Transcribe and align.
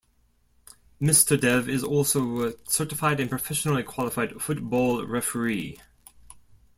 Mr. 0.99 1.39
Dev 1.39 1.69
is 1.69 1.83
also 1.83 2.47
a 2.49 2.53
certified 2.67 3.19
and 3.19 3.29
professionally 3.29 3.83
qualified 3.83 4.41
Football 4.41 5.05
Referee. 5.05 5.79